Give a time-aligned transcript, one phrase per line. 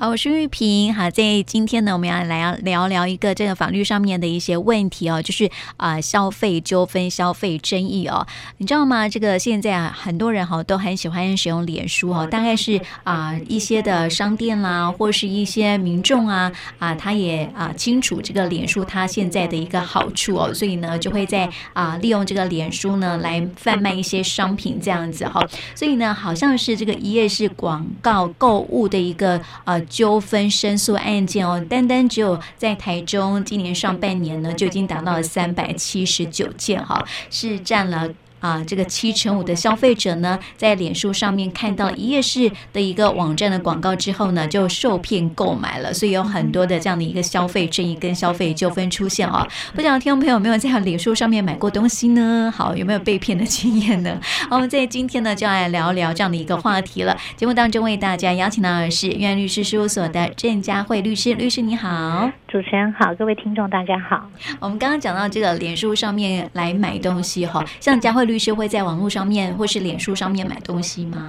[0.00, 0.94] 好，我是玉萍。
[0.94, 5.44] 好，在今天呢，我们要来聊聊一个这个法律上面的一些问题哦，就是
[5.76, 8.26] 啊、呃，消费纠纷、消费争议哦，
[8.56, 9.06] 你知道吗？
[9.06, 29.78] 这个现在啊，很多人哈都很喜欢使用脸书哦，大概是啊、呃、一些的商店啦，或是一些民众啊啊，他也啊清楚这个脸书它现在的一个好处哦，所以呢，就会在啊利用这个脸书呢来贩卖一些商品这样子哈，所以呢，好像是这个一页式广告购物的一个呃。
[29.90, 38.08] 纠纷申诉案件哦，单单只有在台中，今年上半年呢就已经达到了三百七十九件哈，是占了。
[38.40, 49.46] 啊，这个七成五的消费者呢，在脸书上面看到一页式的一个网站的广告之后呢，就受骗购买了，所以有很多的这样的一个消费争议跟消费纠纷出现啊。
[49.74, 52.52] 不知道听众朋友有没有在脸书上面买过东西呢？
[52.56, 54.18] 好，有没有被骗的经验呢？
[54.48, 57.16] 好， 我们在今天呢就要来聊聊这样的一个话题了。
[57.36, 64.28] 节目当中为大家邀请到的是愿律师事务所的郑佳慧律师，律师你好，主持人好，各位听众大家好。
[64.58, 68.24] 我们刚刚讲到这个脸书上面来买东西哈，像佳慧。
[68.30, 71.26] 律师会在网络上面或是脸书上面买东西吗？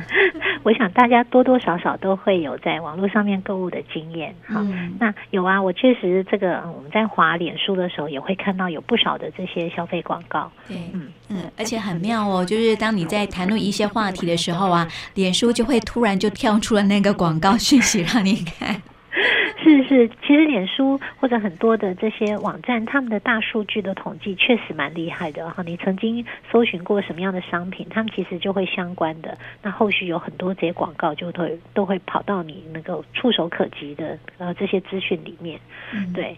[0.62, 4.34] 我想大家多多少少都会有在网络上面购物的经验。
[4.46, 10.50] 好，嗯、那有啊，我确实这个我们在滑脸书的时候也会看到有不少的这些消费广告。
[10.66, 18.82] 对，嗯嗯，而且很妙哦，就是当你在谈论一些话题的时候啊，脸书就会突然就跳出了那个广告讯息让你看。
[19.64, 25.62] 是是，其实脸书或者很多的这些网站，他们的大数据的统计确实蛮厉害的哈。
[25.64, 29.38] 你曾经搜寻过什么样的商品，他们其实就会相关的。
[29.62, 35.58] 那后续有很多这些广告就会都会跑到你能够触手可及的呃这些资讯里面，
[36.12, 36.36] 对。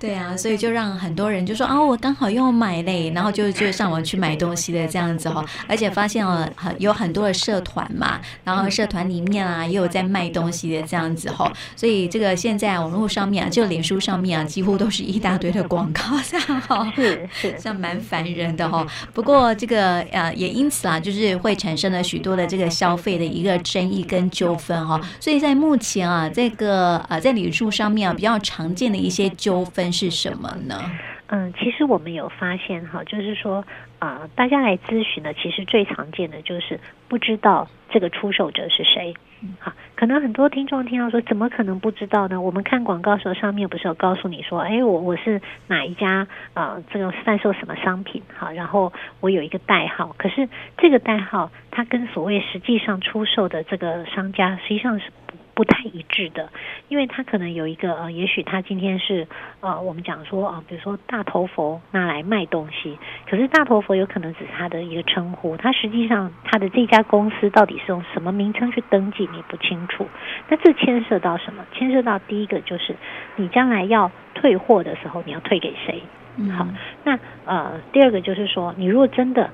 [0.00, 18.86] 对啊，所以就让很多人就说啊，我刚好又买嘞，然后就就上网去买东西的这样子哈，而且发现了很有很多的社团嘛，然后社团里面啊也有在卖东西的这样子哈，所以这个现在网络上面啊，就脸书上面啊，几乎都是一大堆的广告这样哈，是是，像蛮烦人的哈。
[19.12, 29.87] 不过这个呃也因此啊，就是会产生了许多的这个消费的一个争议跟纠纷哈，所以在目前啊，这个呃在脸书上面啊比较常见的一些纠纷。
[29.92, 30.90] 是什么呢？
[31.30, 33.62] 嗯，其实我们有发现哈，就是说
[33.98, 39.14] 啊、呃，大家来咨询呢，其实最常见的就是不知道这个出售者是谁。
[39.60, 42.40] 好，可能很多听众听到说，怎么可能不知道呢？
[42.40, 46.84] 我们看广告时候，上面不是有告诉你说，哎，我我是哪一家啊、呃？
[46.90, 48.22] 这个贩售什么商品？
[48.34, 55.10] 好，然后我有一个代号，可是这个代号它跟所谓实际上出售的这个商家实际上是。
[55.58, 56.50] 不太一致的，
[56.86, 59.26] 因为他可能有一个呃，也许他今天是
[59.58, 62.96] 呃，我们讲说啊、呃，比如说大头佛拿来卖东西，
[63.28, 70.06] 可是大头佛有可能只是他的一个称呼，他实际上他的这家公司到底是用什么名称去登记，你不清楚。
[70.48, 71.64] 那这牵涉到什么？
[71.72, 72.94] 牵涉到第一个就是
[73.34, 76.00] 你将来要退货的时候，你要退给谁？
[76.36, 76.68] 嗯、好，
[77.02, 79.50] 那呃，第二个就是说，你如果真的。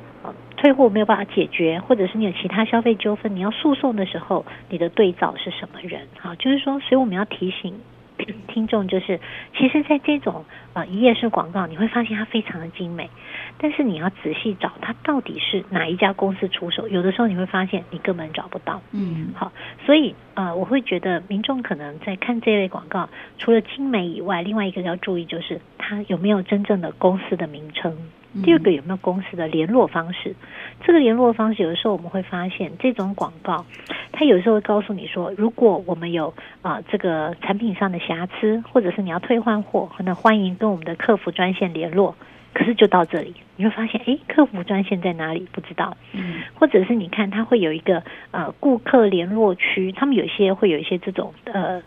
[0.64, 6.08] 退货没有办法解决，或者是你有其他消费纠纷，你要诉讼的时候，你的对照是什么人？
[6.18, 7.74] 好，就是说，所以我们要提醒
[8.48, 9.20] 听众，就是
[9.54, 10.42] 其实，在这种
[10.72, 13.10] 呃一页式广告，你会发现它非常的精美，
[13.58, 18.80] 但是你要仔细找它到底是哪一家公司出手，有的时候你会发现你根本找不到。
[18.92, 19.52] 嗯，好，
[19.84, 27.94] 所以呃，我会觉得民众可能在看这类广告，除了精美以外，另外一个要注意就是它有没有真正的公司的名称。
[28.42, 30.34] 第二个有没有公司的联络方式？
[30.82, 33.64] 这个联络方式有的时候我们会发现，这种广告，
[34.12, 42.16] 它有时候会告诉你说，如果我们有啊这个产品上的瑕疵，或者是你要退换货，可能欢迎跟我们的客服专线联络。
[42.52, 45.48] 可是就到这里，你会发现，哎，客服专线在哪里？
[45.50, 45.96] 不知道。
[46.12, 51.82] 嗯，或者是你看，它会有一个呃顾客联络区，他们有些会有一些这种呃。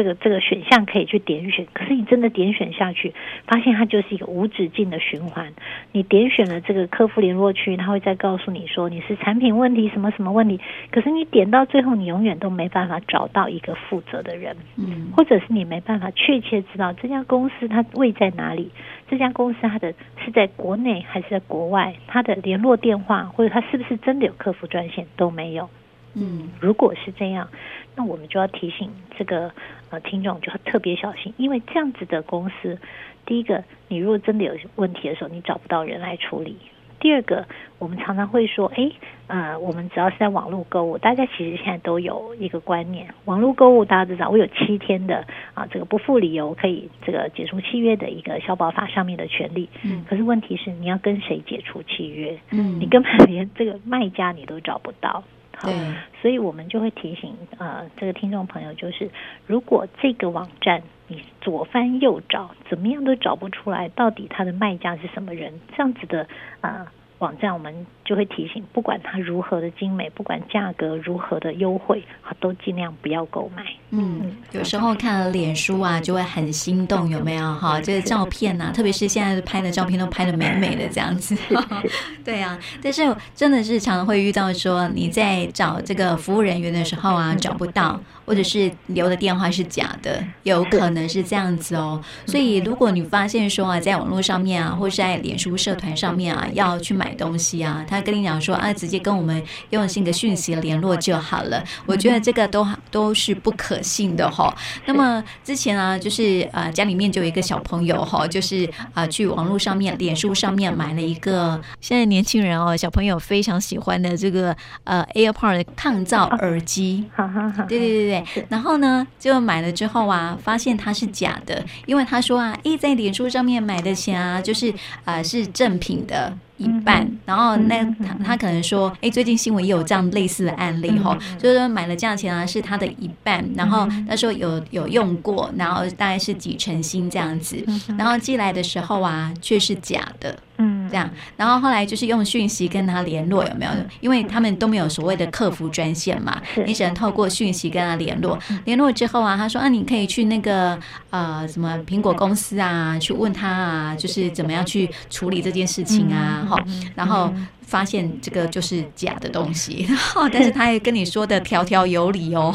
[0.00, 3.12] 这个这个选项可以去点选，可是你真的点选下去，
[3.46, 5.52] 发现它就是一个无止境的循环。
[5.92, 10.58] 你点选了这个客服联络区，他会再告诉你说你是产品问题什么什么问题，
[10.90, 18.70] 可是你点到最后，你永远都没办法找到一个负责的人，嗯，或者是你没办法确切知道这家公司它位在哪里，
[19.06, 19.92] 这家公司它的
[20.24, 25.68] 是在国内还是在国外，它的联络电话或者它是不是真的有客服专线都没有。
[26.14, 27.48] 嗯，如果是这样，
[27.94, 29.52] 那我们就要提醒这个
[29.90, 32.78] 呃听众就要特别小心，因为这样子的公司，
[33.26, 36.54] 第一个，你如果真的有问题的时候，你找不到人来处理；
[36.98, 37.46] 第二个，
[37.78, 38.90] 我们常常会说，哎，
[39.26, 49.68] 呃，我们只要是在网络购物，大家其实现在都有一个观念，网络购物大家知道，我有七天的啊这个不付理由可以这个解除契约的一个消保法上面的权利。
[49.82, 52.38] 嗯，可是问题是你要跟谁解除契约？
[52.50, 55.24] 嗯，你根本连这个卖家你都找不到。
[55.62, 55.74] 对，
[56.20, 59.10] 所以我们就会提醒呃这个听众朋友，就是
[59.46, 66.26] 如果这个网站你左翻右找，怎么样都找不出来，到底它的卖家是什么人，这样子的
[66.60, 66.86] 啊。
[66.86, 66.86] 呃
[67.20, 72.02] 网站我们就会提醒，不管它如何的精美，不管价格如何的优惠，
[72.40, 73.62] 都尽量不要购买。
[73.90, 77.80] 嗯，有时候看了脸书啊，就会很心动，有没有哈？
[77.80, 81.36] 这个照片呐、啊，特别是现在拍的照片都拍的美美的这样子。
[82.24, 83.02] 对啊，但是
[83.34, 88.00] 真的是常常会遇到说你在找这个服务人员的时候啊，找不到，
[88.30, 92.02] 或者是留的电话是假的，有可能是这样子哦。
[92.24, 97.10] 所以如果你发现说啊，在网络上面啊，或是在脸书社团上面啊，要去买。
[97.20, 101.62] 东西啊，他跟你讲说啊，直接跟我们用信的讯息联络就好了。
[101.84, 104.56] 我觉得这个都都是不可信的哈。
[104.86, 117.04] 那么之前啊，就是呃家里面就有一个小朋友哈，就是啊去网络上面、脸书上面买了一个现在年轻人哦，小朋友非常喜欢的这个呃 AirPod 抗噪耳机。
[117.14, 118.44] 好好好，对对对对。
[118.48, 124.72] 然后呢，就买了之后啊，发现它是假的，因为他说啊，诶，在脸书上面买的钱啊，就是
[125.04, 126.32] 啊是正品的。
[126.60, 137.64] 一半，然后那他他可能说，哎，最近新闻也有这样类似的案例哈，就是说买了价钱啊是他的一半，然后他说有有用过，然后大概是几成新这样子，
[137.96, 140.38] 然后寄来的时候啊却是假的。
[140.62, 143.70] 嗯，这样，然后后来就是用讯息跟他联络，有没有？
[144.00, 148.38] 因为他们都没有所谓的客服专线嘛，你只能透过讯息跟他联络。
[148.66, 150.78] 联络之后啊，他说啊，你可以去那个
[151.08, 156.62] 呃什么苹果公司啊，去问他啊，就是怎么样去处理这件事情啊，哈，
[156.94, 157.32] 然后。
[157.70, 162.52] 发现这个就是假的东西，然后但是他也跟你说的条条有理哦，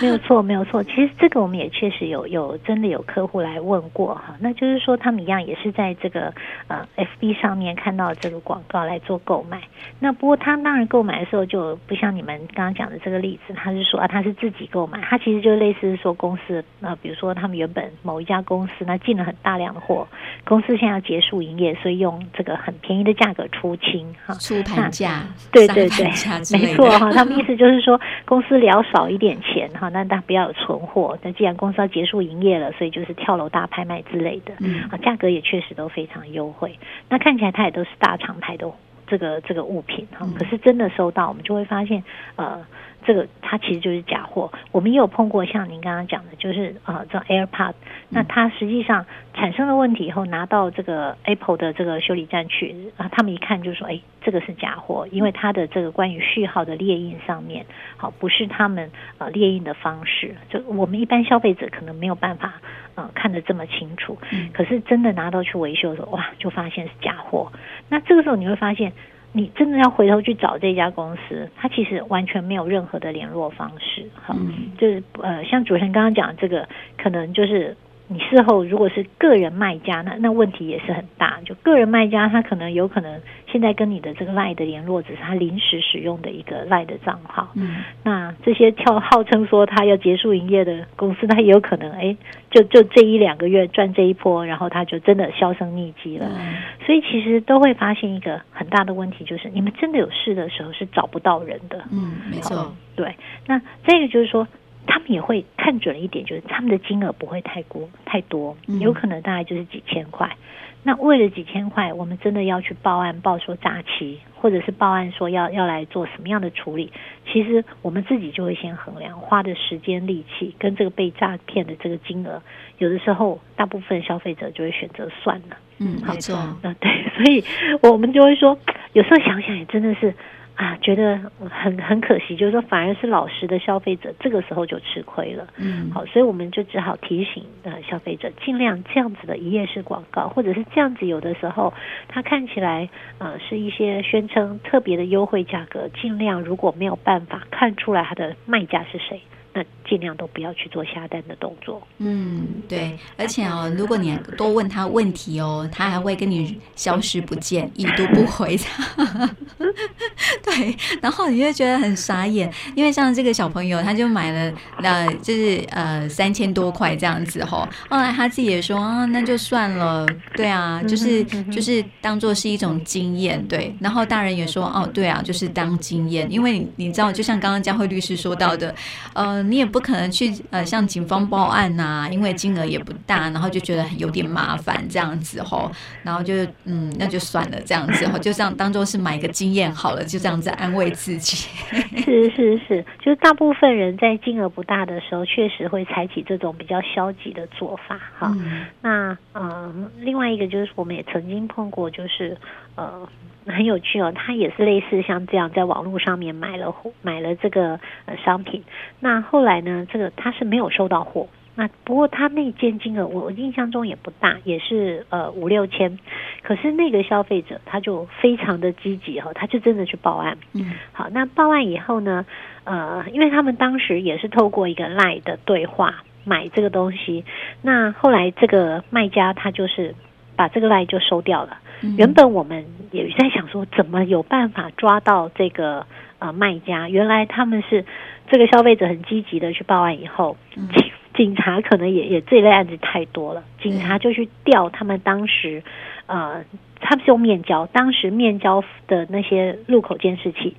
[0.00, 0.82] 没有错，没有错。
[0.84, 6.32] 其实这个我们也确实有有真的有客户来问过哈，那就是说他们一样也是在这个
[6.68, 9.60] 呃 FB 上面看到这个广告来做购买。
[10.00, 20.08] 那不过他当然购买的时候就不像你们刚刚讲的这个例子，他是说啊他是自己购买，他其实就类似说公司啊，比如说他们原本某一家公司那进了很大量的货，
[20.44, 24.32] 公司现在要结束营业，所以用这个很便宜的价格出清哈。
[24.62, 26.06] 出盘价，对对对，
[26.52, 27.12] 没错哈。
[27.12, 31.18] 他们意思就是说，公司聊少一点钱哈，那但不要有存货。
[31.22, 34.54] 那既然公司要结束营业了，所以就是跳楼大拍卖之类的，
[34.90, 36.78] 啊，价格也确实都非常优惠。
[37.08, 38.70] 那看起来它也都是大厂牌的
[39.06, 42.02] 这个这个物品哈，可是真的收到，我们就会发现
[42.36, 42.64] 呃。
[43.04, 44.50] 这个它其实就是假货。
[44.72, 47.74] 我们也有碰过，像您刚刚讲的，就是呃，这 AirPod，
[48.08, 49.04] 那它实际上
[49.34, 57.66] 产生了问题以后，拿到这个 Apple 的这个修理站去啊，他们一看就说，哎，这个是假货，因为它的这个关于序号的列印上面，
[57.96, 62.54] 好，不是他们呃列印的方式，就我们一般消费者可能没有办法
[62.94, 64.18] 呃看得这么清楚。
[64.52, 67.52] 可是真的拿到去维修的时候，哇，就发现是假货。
[67.88, 68.92] 那这个时候你会发现。
[69.36, 74.34] 你真的要回头去找这家公司，它其实完全没有任何的联络方式，哈，
[74.78, 77.76] 就是呃，像主持人刚刚讲的这个，可能就是。
[78.06, 81.40] 你事后如果是个人卖家，那那问题也是很大。
[81.44, 83.18] 就个人卖家，他可能有可能
[83.50, 87.48] 现在跟你的这个 LINE 的联络只是他临时使用的一个 LINE 的账号。
[87.54, 92.14] 嗯，那这些跳号称说他要结束营业的公司，他也有可能哎，
[92.50, 96.26] 就就这一两个月赚这一波，然后他就真的销声匿迹了。
[96.30, 101.82] 嗯，所以其实都会发现一个很大的问题，就是你们真的有事的时候是找不到人的。
[101.90, 102.70] 嗯，没错。
[102.94, 103.14] 对，
[103.46, 104.46] 那这个就是说。
[104.86, 110.26] 他们也会看准了一点，就是他们的金额不会太过太多，有可能大概就是几千块。
[110.26, 110.38] 嗯、
[110.82, 116.92] 那为了几千块，我们真的要去报案报说诈欺，或者是报案说要要来做什么样的处理？
[117.32, 122.42] 其实我们自己就会先衡量花的时间力气跟这个被诈骗的这个金额，
[122.78, 125.56] 有的时候大部分消费者就会选择算了。
[125.78, 126.36] 嗯，没错。
[126.62, 127.42] 嗯，对，所以
[127.82, 128.58] 我们就会说，
[128.92, 130.14] 有时候想想也真的是。
[130.56, 131.18] 啊，觉得
[131.50, 135.48] 很很可惜，就是说，反而是老实的消费者，这个时候就吃亏了。
[135.56, 141.74] 嗯，好，所以我们就只好提醒呃消费者，尽量这样子的一页式广告，或者是这样子，有的时候
[142.06, 149.20] 它看起来呃是一些宣称特别的优惠价格，尽量如果没有办法看出来它的卖家是谁。
[149.56, 151.80] 那尽量都不要去做下单的动作。
[151.98, 159.30] 嗯，对，而且哦，如果你多问他问题哦，他还会跟你消失不见， 已读不回他。
[160.42, 167.44] 对，然后你就觉得很傻眼，因为像这个小朋友，他就买了呃，就是呃三千多块这样子。
[167.44, 170.04] 后来他自己也说啊，那就算了。
[170.34, 173.40] 对啊，就是就是当做是一种经验。
[173.46, 178.74] 对，然后大人也说哦，对啊，就是当经验，因为你知道，就像刚刚佳慧律师说到的，
[179.12, 179.43] 嗯、呃。
[179.50, 185.70] 你也不可能去呃向警方报案呐、啊，因为金额也不大，然后就觉得有点麻烦这样子吼，
[186.02, 186.34] 然后就
[186.64, 191.48] 嗯那就算了这样子吼，就这样当做是买个经验好了，就这样子安慰自己。
[192.04, 198.34] 是是是，就是大部分人在金额不大的时候，确实会采取这种比较消极的做法哈。
[198.38, 202.36] 嗯、那呃另外一个就是我们也曾经碰过，就是
[202.74, 203.08] 呃。
[203.46, 208.64] 很有趣哦，他也是类似像这样，在网络上面买了买了这个呃商品，
[209.00, 215.98] 那后来呢，这个他是没有收到货，那不过他那件金额我印象中也不大，也是呃五六千，
[216.42, 220.36] 可是那个消费者他就非常的积极哈，他就真的去报案。
[220.54, 222.24] 嗯，好，那报案以后呢，
[222.64, 227.24] 呃，因为他们当时也是透过一个 LINE 的对话买这个东西，
[227.60, 229.94] 那后来这个卖家他就是
[230.36, 231.58] 把这个 LINE 就收掉了。
[231.98, 235.86] 原本我们也在想说，怎么有办法抓到这个
[236.18, 236.88] 呃卖家？
[236.88, 237.84] 原来他们是
[238.30, 245.62] 这个消费者很积极的去报案以后，警警察可能也也这类案子太多了，警察就去调他们当时
[246.06, 246.42] 呃
[246.80, 250.56] 他们是用面交，当时面交的那些路口监视器，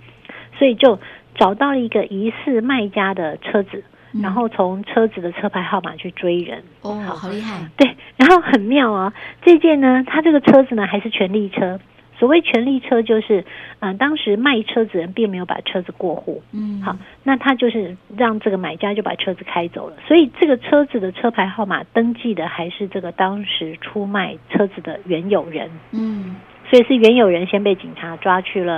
[0.59, 0.99] 所以就
[1.35, 3.83] 找到了一个疑似卖家的车子。
[4.21, 7.69] 然后从车子的车牌号码去追人，哦，好厉害！
[7.75, 11.79] 对，然后很妙啊，这件呢，他这个车子呢还是权力车。
[12.17, 13.41] 所谓权力车，就是
[13.79, 19.97] 嗯、呃，当时卖车子人并没有把车子过户，嗯，好，那他就是让这个买家就把车子开走了。
[20.07, 26.37] 所以这个车子的车牌号码登记的还是这个当时出卖车子的原有人，嗯，
[26.69, 28.75] 所以是原有人先被警察抓去了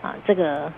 [0.00, 0.72] 啊、呃，这个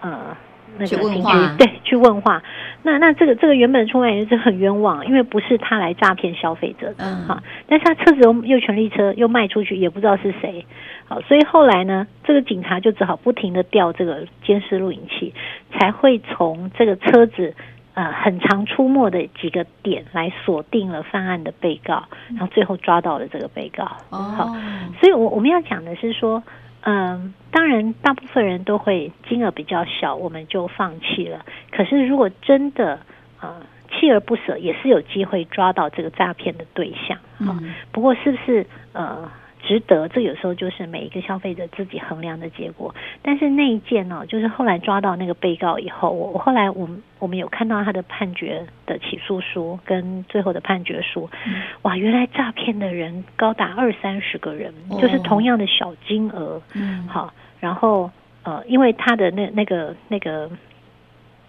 [0.00, 0.36] 呃。
[0.78, 2.42] 那个去问话，对，去问话。
[2.82, 7.42] 那那这个这个原本出卖人是很冤枉，因为不是他来诈骗消费者的，嗯，哈。
[7.68, 10.66] 但是他车子又又权利车又卖出去，也不知道是谁，
[11.06, 15.32] 好，所以后来呢，这个警察就只好不停的调这个监视录影器，
[15.72, 17.54] 才会从这个车子
[17.94, 23.84] 呃很常出没的几个点来锁定了犯案的被告，然后最后抓到了这个被告。
[24.10, 24.56] 哦，好，
[25.00, 26.42] 所以我我们要讲的是说。
[26.82, 31.44] 嗯，当然，大部分人都会金额比较小，我们就放弃了。
[31.70, 32.98] 可是，如果真的
[33.40, 33.56] 啊，
[33.90, 37.16] 锲而不舍，也是有机会抓到这个诈骗的对象。
[37.48, 39.30] 啊，嗯，不过是不是呃？
[39.62, 42.94] 值得，这有时候就是每一个消费者自己衡量的结果。
[43.22, 58.10] 但是那一件呢，就是后来抓到那个被告以后，我我后来我们我们有看到他的判决的起诉书跟最后的判决书，嗯、哇，原来诈骗的人高达二三十个人，哦、就是同样的小金额，嗯，好，然后
[58.42, 60.50] 呃，因为他的那那个那个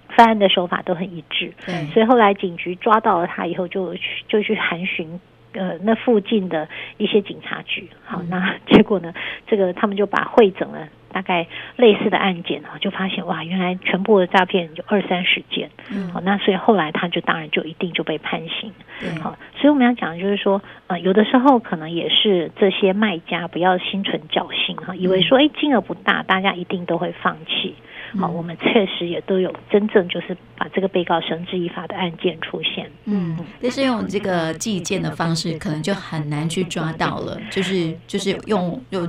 [0.09, 5.19] 犯案的手法都很一致，对，所以后来警局抓到了他以后就，就就去函询。
[5.53, 6.67] 呃，那附近的
[6.97, 9.13] 一些警察局，好，那 结果呢，
[9.47, 27.75] 这个他们就把汇整了大概类似的案件啊，就发现哇，原来全部的诈骗有二三十件，嗯，好，那所以后来他就当然就一定就被判刑，嗯，好，所以我们要讲的就是说，呃，有的时候可能也是这些卖家不要心存侥幸哈，以为说哎金额不大，大家一定都会放弃。
[28.19, 32.89] 好，我们确实也都有真正就是把这个被告绳之以法的案件出现。
[33.05, 37.39] 嗯，但是用这个寄件的方式，可能就很难去抓到了。
[37.49, 39.07] 就是就是用用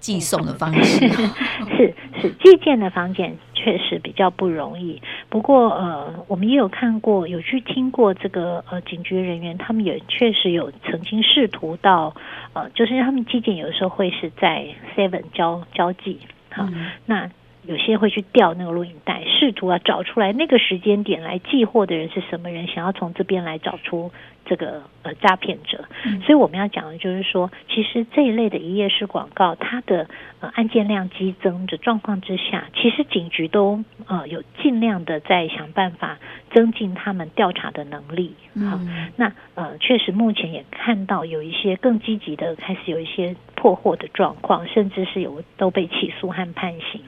[0.00, 1.08] 寄送的方式，
[1.76, 5.00] 是是寄件的方件确实比较不容易。
[5.28, 12.14] 不过呃，我们也有看过，有去听过这个呃警局人员，他们也确实有曾经试图到
[12.52, 16.18] 呃，就是他们寄件有的时候会是在 Seven 交交寄。
[16.50, 17.30] 好，嗯、那。
[17.64, 24.10] 有些会去调那个录影带，试图啊找出来那个时间点来寄货的人是什么人，想要从这边来找出
[24.44, 25.84] 这个呃诈骗者。
[26.04, 30.08] 嗯、所以我们要讲的就是说，其实这一类的一页式广告，它的
[30.40, 36.18] 呃案件量激增的状况之下，其实警局都呃有尽量的在想办法
[36.52, 38.34] 增进他们调查的能力。
[38.54, 47.00] 好，嗯、那呃确实目前也看到有一些更积极的开始有一些破获的状况，甚至是有都被起诉和判刑。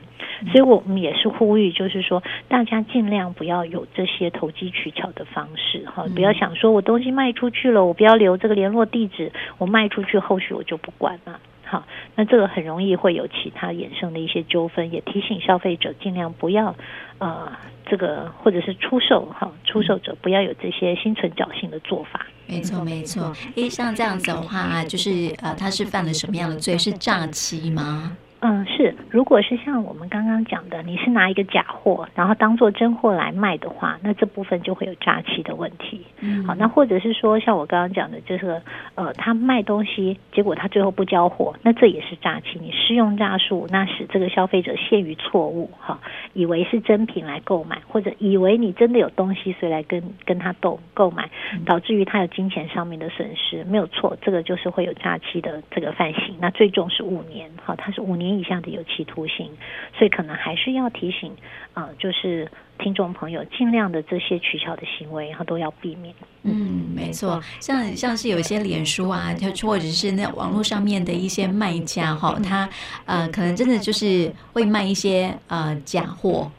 [0.52, 11.40] 所以我们也是呼吁，就是说大家尽量不要有这些投机取巧的方式哈，不要想说我东西卖出去了，我不要留这个联络地址，我卖出去后续我就不管了。
[11.66, 16.76] 好，那这个很容易会有其他衍生的一些纠纷，也提醒消费者尽量不要
[17.18, 17.50] 呃
[17.86, 22.26] 这个或者是出售哈，出售者不要有这些心存侥幸的做法。
[22.46, 26.76] 没错没错，诶，像这样子的话，就是呃他是犯了什么样的罪？
[26.76, 28.14] 是诈欺吗？
[28.46, 28.94] 嗯，是。
[29.08, 36.04] 如果是像我们刚刚讲的，你是拿一个假货，然后当做真货来卖的话，那这部分就会有诈欺的问题。
[36.20, 38.60] 嗯，好，那或者是说，像我刚刚讲的，就是
[38.96, 42.58] 呃，他卖东西，结果他最后不交货，那这也是诈欺。
[42.60, 45.98] 你施用诈术，那使这个消费者陷于错误，哈，
[46.34, 51.30] 以为是真品来购买，或者以为你真的有东西，所以来跟跟他斗购买，
[51.64, 56.36] 导致于他有金钱上面的损失，没有错，这个就是会有诈欺的这个犯行。
[56.38, 58.33] 那最重是五年，哈，他是五年。
[58.38, 59.50] 以下的有期徒刑，
[59.96, 61.30] 所以可能还是要提醒
[61.72, 66.14] 啊、呃，就是听众朋友尽量的这些取巧的行为，然后都要避免。
[66.42, 72.68] 嗯，没错，像像是有些脸书啊，就或者是那网络上面的一些卖家哈，他
[73.04, 76.50] 呃可能真的就是会卖一些呃假货。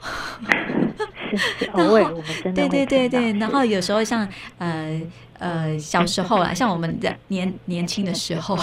[1.73, 4.27] 偶尔我们真的对对对对，然后有时候像
[4.57, 5.01] 呃。
[5.37, 8.57] 呃，小时候啊，像我们的年年轻的时候，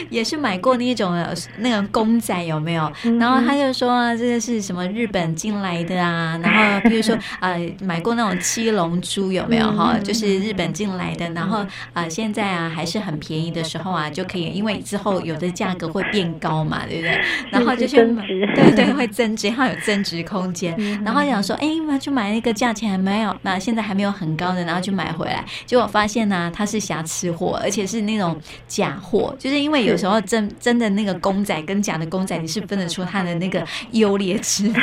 [0.10, 1.14] 也是买过那种
[1.58, 2.90] 那个公仔，有没有？
[3.18, 6.38] 然后他就说、啊、这个是什么日本进来的啊？
[6.42, 9.96] 然后比如说 呃，买过那种七龙珠，有没有哈？
[10.02, 17.20] 就是日本进来的，然后啊、呃，现在啊还是很便宜的时候啊，就可以，因为之后有的价格会变高嘛，对不对？
[17.50, 20.76] 然后就去买，对对，会增值，它有增值空间。
[21.04, 34.82] 然后想说，哎，那去买那个价钱还没有，那现在还没有很高的，然后就买回来，结果发现呢、啊，它是瑕疵货，而且是那种假货，就是因为有时候真真的那个公仔跟假的公仔，你是分得出它的那个优劣之分。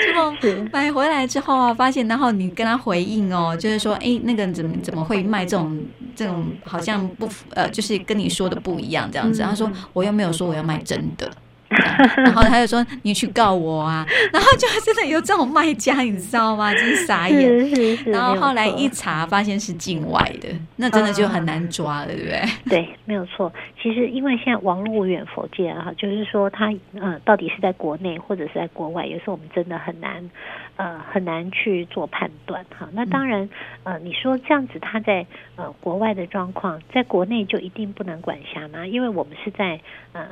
[0.00, 0.32] 结 果
[0.72, 5.80] 买回来之后啊，发现然后你跟他回应哦，就是说，哎，那个怎么怎么会卖这种
[6.14, 9.42] 这种好像不呃，就是跟你说的不一样这样子。
[9.42, 11.30] 他说我又没有说我要卖真的。
[12.24, 16.72] 然后他就说：“你去告我啊！” 然后就真的有这种卖家，你知道吗？
[16.74, 17.40] 真是傻眼。
[17.42, 22.42] 是是是，然后后来一查，发现是境外的，那真的就很难抓了，对不对？
[22.68, 23.52] 对，没有错。
[23.80, 30.30] 其实因为现在网络无远佛界啊，就是说他呃到底是在国内或者是在国外，有时候我们真的很难
[30.76, 32.88] 呃很难去做判断哈。
[32.92, 33.48] 那当然
[33.84, 35.26] 呃你说这样子他在
[35.56, 38.86] 呃国外的状况，在国内就一定不能管辖吗？
[38.86, 39.80] 因为我们是在
[40.12, 40.26] 呃。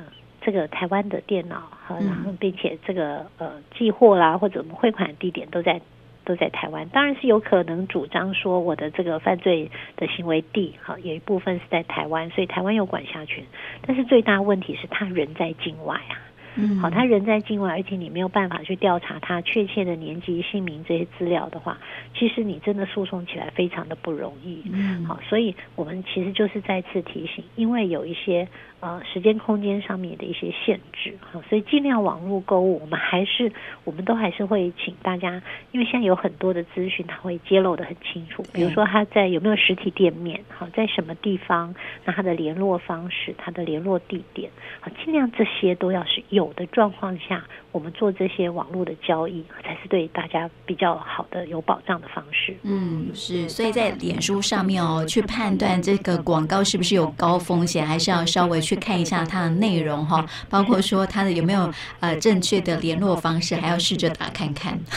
[0.51, 5.81] 这个台湾的电脑和然后并且这个呃寄货啦或者我们汇款地点都在
[6.25, 13.45] 都在台湾，当然是有可能主张说我的这个犯罪的行为地哈有一部分是在台湾，所以台湾有管辖权，
[13.87, 16.19] 但是最大问题是他人在境外啊。
[16.57, 21.79] 嗯，好，他人在境外，而且你没有办法去调查他确切的年纪、姓名这些资料的话，
[22.13, 24.61] 其实你真的诉讼起来非常的不容易。
[24.73, 28.49] 嗯，好，所以我们其实就是再次提醒，因为有一些
[28.81, 33.53] 呃时间空间上面的一些限制，好，所以尽量网络购物，我们还是
[33.85, 52.57] 我们都还是会请大家，因为现在有很多的资讯，他会揭露的很清楚，比如说他在有没有实体店面，好，在什么地方，那他的联络方式、他的联络地点，好，尽量这些都要是有的状况下，我们做这些网络的交易，才是对大家比较好的、有保障的方式。
[52.63, 53.49] 嗯，是。
[53.49, 64.79] 所以在脸书上面哦，去判断这个广告是不是有高风险，还是要稍微去看一下 它的内容哈，包括说它的有没有呃正确的联络方式，还要试着打看看。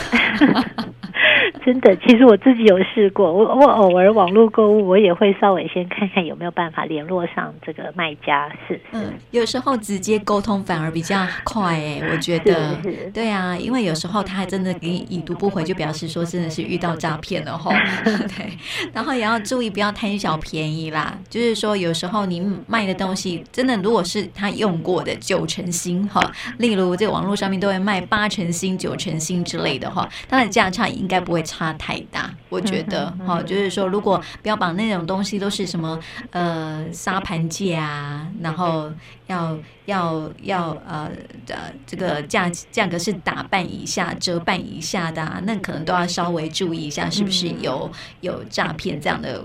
[1.65, 8.82] 真的，其实我自己有试过，我我偶尔网络购物，我也会稍微先看看有没有办法联络上这个卖家，是，是。
[8.91, 12.76] 嗯，有时候直接沟通反而比较快哎， 我觉得。
[13.13, 17.71] 对啊，因为有时候他还真的给你已读不回，就表示说真的是遇到诈骗了哈。
[18.04, 18.58] 对，
[18.91, 21.17] 然后也要注意不要贪小便宜啦。
[21.30, 26.19] 就是说有时候你卖的东西真的如果是他用过的九成新哈，
[26.58, 31.53] 例如这个网络上面都会卖八成新、九成新之类的哈，它的价差应该不会差。
[31.54, 36.00] 差太大，我觉得哦，就是说，如果标榜那种东西都是什么
[36.32, 38.92] 呃沙盘界啊，然后
[39.28, 41.12] 要要要呃
[41.48, 49.44] 呃这个价价格是打半以下、折半以下的啊，那可能都要稍微注意一下，是不是有有诈骗这样的。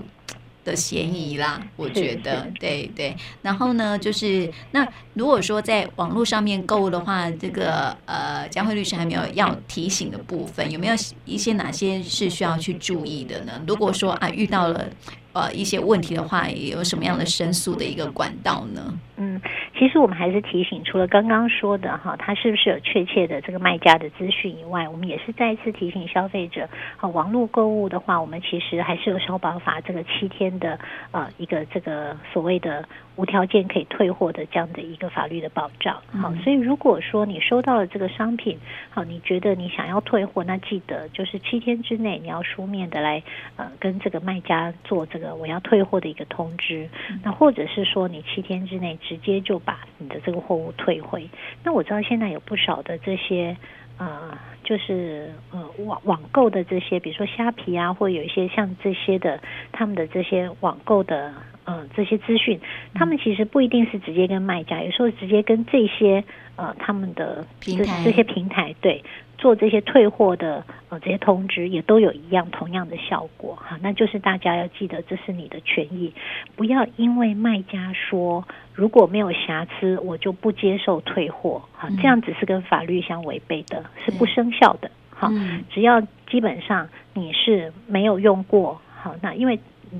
[0.63, 3.15] 的嫌疑啦，我觉得对对。
[3.41, 10.93] 然后呢，就是那如果说在网络上面购物的话，这个呃，佳慧律师还没有要提醒的部分，有没有
[11.25, 13.61] 一些哪些是需要去注意的呢？
[13.67, 14.85] 如果说啊遇到了
[15.33, 18.81] 呃一些问题的话，有什么样的申诉的一个管道呢？
[19.17, 19.39] 嗯。
[19.77, 30.77] 其实我们还是提醒，除了刚刚说的哈，他是不是有确切的这个卖家的资讯以外，我们也是再一次提醒消费者，啊，网络购物的话，我们其实还是有消保法这个七天的
[31.11, 32.83] 呃一个这个所谓的。
[33.19, 38.57] 无条件可以退货的这样的一个法律的保障，好，所以如果说你收到了这个商品，
[38.89, 43.21] 好，你觉得你想要退货，那记得就是七天之内你要书面的来
[43.57, 46.89] 呃跟这个卖家做这个我要退货的一个通知，
[47.21, 51.29] 那或者是说你七天之内直接就把你的这个货物退回。
[51.61, 53.57] 那我知道现在有不少的这些
[53.97, 59.41] 呃，就是呃网网购的这些，比如说虾皮啊，或有一些像这些的
[59.73, 61.33] 他们的这些网购的
[61.69, 62.59] 呃这些资讯，
[62.95, 66.23] 他们其实不一定是直接跟卖家，有时候直接跟这些
[66.55, 69.03] 呃他们的平台这些平台对。
[69.39, 76.13] 做这些退货的呃这些通知也都有一样同样的效果哈，那就是大家要记得这是你的权益，
[76.57, 85.31] 不要因为卖家说如果没有瑕疵我就不接受退货哈，这样子是跟法律相违背的，是不生效的哈。
[85.73, 89.57] 只要基本上你是没有用过好，那因为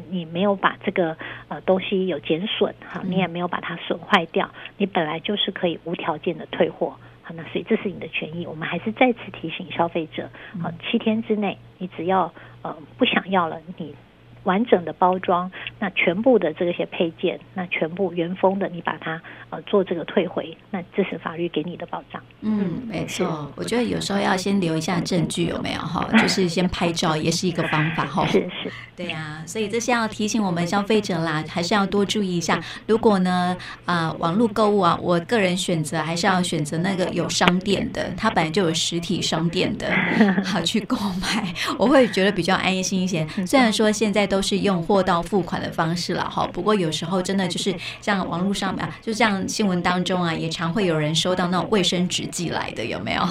[0.10, 6.96] 你没有把这个呃东西有减损哈，你也没有把它损坏掉，你本来就是可以无条件的退货。
[7.22, 10.30] 好那所以这是你的权益，我们还是再次提醒消费者，
[10.62, 13.96] 好，七天之内你只要呃不想要了，你。
[14.44, 22.22] 完整的包装，那全部的这些配件，那全部原封的，你把它呃做这个退回，那这是法律给你的保障。
[22.42, 23.52] 嗯，没错。
[23.56, 26.08] 我觉得有时候要先留一下证据，有没有哈？
[26.18, 28.26] 就是先拍照也是一个方法哈。
[28.32, 28.72] 是是。
[28.96, 32.62] 对呀、啊，所以这是要提醒我们消费者啦，还是要多注意一下。
[32.88, 39.92] 如果呢啊、呃、网络购物啊，我个人选择还是要选择那个有商店的，它本来就有实体商店的，
[40.44, 43.28] 好去购买，我会觉得比较安心一些。
[43.46, 44.30] 虽然说现在。
[44.30, 53.22] 都都是用货到付款的方式了哈，不过有时候真的就是像网络上面，就像新闻当中啊，也常会有人收到那种卫生纸寄来的，有没有？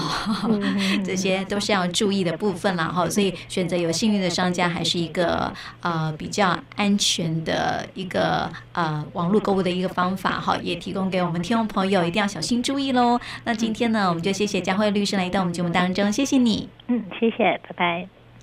[1.03, 3.09] 这些都是要注意的部分了哈。
[3.09, 13.19] 所以选择有信誉的商家，还是一个呃比较安全的一个呃网络购物的一个方法哈，也提供给我们听众朋友一定要小心注意喽。
[13.45, 16.69] 那今天呢，我们就谢谢佳慧律师来到我们节目当中，谢谢你。
[16.89, 18.18] 嗯，谢谢，拜拜。